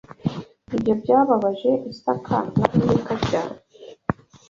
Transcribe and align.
Ibyo 0.75 0.93
byababaje 1.01 1.71
Isaka 1.93 2.37
na 2.57 2.65
Rebeka 2.73 3.13
cyane 3.29 3.55